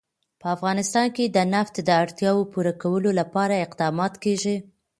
په 0.41 0.47
افغانستان 0.55 1.07
کې 1.15 1.25
د 1.27 1.37
نفت 1.53 1.75
د 1.83 1.89
اړتیاوو 2.03 2.49
پوره 2.51 2.73
کولو 2.81 3.09
لپاره 3.19 3.61
اقدامات 3.65 4.13
کېږي. 4.23 4.55